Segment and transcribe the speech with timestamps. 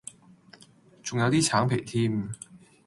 [1.03, 2.31] 仲有啲橙皮添